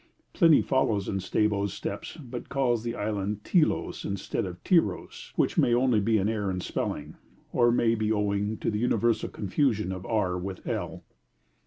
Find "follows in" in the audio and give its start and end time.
0.63-1.19